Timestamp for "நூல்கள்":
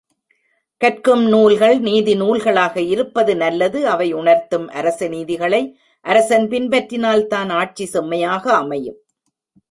1.27-1.75